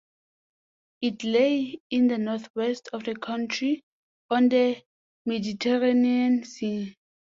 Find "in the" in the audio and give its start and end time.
1.91-2.17